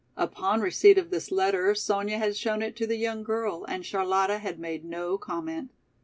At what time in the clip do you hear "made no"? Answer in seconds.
4.59-5.15